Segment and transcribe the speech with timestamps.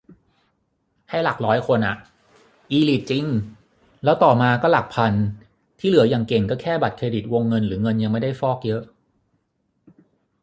[1.09, 1.95] ให้หลักร้อยคนอะ
[2.71, 3.25] อีลิทจริง
[4.03, 5.13] แล้วต่อมาก็หลักพัน
[5.79, 8.81] ที่เหลืออย่างเก่งก็แค่บัตรเครดิตวงเงินหรือเงินยังไม่ได้ฟอกเยอะ